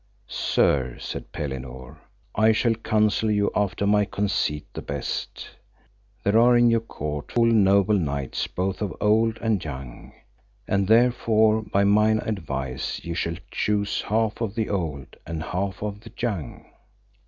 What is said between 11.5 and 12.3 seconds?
by mine